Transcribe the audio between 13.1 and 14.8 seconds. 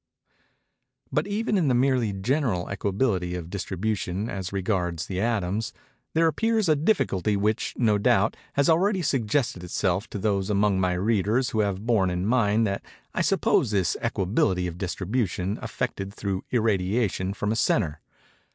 I suppose this equability of